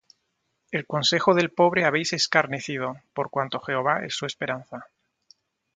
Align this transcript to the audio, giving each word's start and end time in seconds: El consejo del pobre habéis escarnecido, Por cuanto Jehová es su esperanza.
El 0.71 0.87
consejo 0.87 1.35
del 1.35 1.51
pobre 1.51 1.85
habéis 1.85 2.13
escarnecido, 2.13 2.95
Por 3.13 3.29
cuanto 3.29 3.59
Jehová 3.59 4.03
es 4.03 4.15
su 4.15 4.25
esperanza. 4.25 4.87